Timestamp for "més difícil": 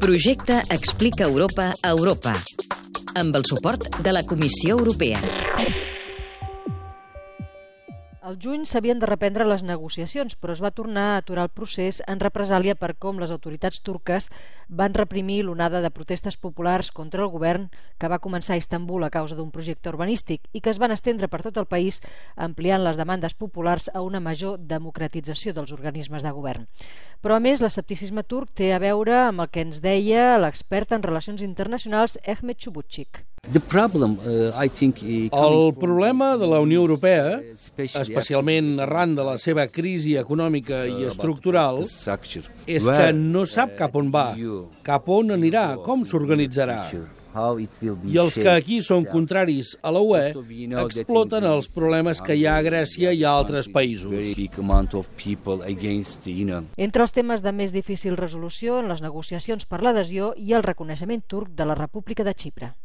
57.54-58.18